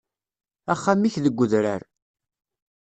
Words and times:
Axxam-ik 0.73 1.15
deg 1.23 1.35
udrar. 1.43 1.81